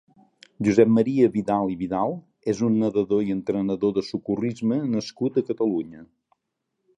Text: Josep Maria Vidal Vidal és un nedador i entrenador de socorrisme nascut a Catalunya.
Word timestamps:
Josep 0.67 0.87
Maria 0.93 1.27
Vidal 1.35 1.69
Vidal 1.81 2.15
és 2.53 2.63
un 2.69 2.79
nedador 2.85 3.21
i 3.27 3.35
entrenador 3.35 3.93
de 3.99 4.05
socorrisme 4.09 4.81
nascut 4.97 5.39
a 5.39 5.45
Catalunya. 5.53 6.03